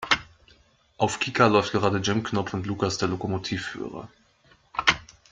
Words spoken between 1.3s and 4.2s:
läuft gerade Jim Knopf und Lukas der Lokomotivführer.